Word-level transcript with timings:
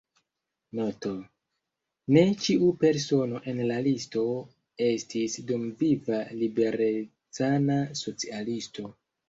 Noto: 0.77 1.09
ne 2.15 2.23
ĉiu 2.45 2.69
persono 2.85 3.43
en 3.53 3.61
la 3.73 3.77
listo 3.89 4.25
estis 4.89 5.39
dumviva 5.53 6.25
liberecana 6.43 7.81
socialisto. 8.05 8.93